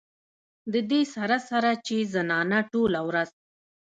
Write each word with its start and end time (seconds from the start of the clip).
د 0.73 0.75
دې 0.89 1.01
سره 1.15 1.37
سره 1.49 1.71
چې 1.85 1.95
زنانه 2.13 2.59
ټوله 2.71 2.99
ورځ 3.07 3.29